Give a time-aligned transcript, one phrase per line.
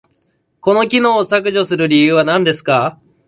[0.61, 2.99] この機能を削除する理由は何ですか？